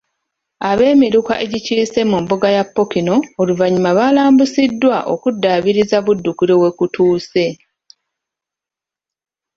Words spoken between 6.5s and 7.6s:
we kutuuse.